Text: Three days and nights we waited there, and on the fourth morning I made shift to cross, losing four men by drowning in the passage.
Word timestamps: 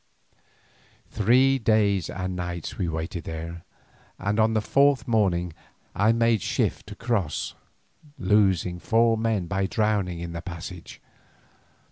Three 1.11 1.59
days 1.59 2.09
and 2.09 2.35
nights 2.35 2.75
we 2.75 2.89
waited 2.89 3.25
there, 3.25 3.63
and 4.17 4.39
on 4.39 4.55
the 4.55 4.59
fourth 4.63 5.07
morning 5.07 5.53
I 5.95 6.11
made 6.11 6.41
shift 6.41 6.87
to 6.87 6.95
cross, 6.95 7.53
losing 8.17 8.79
four 8.79 9.15
men 9.15 9.45
by 9.45 9.67
drowning 9.67 10.19
in 10.19 10.33
the 10.33 10.41
passage. 10.41 10.99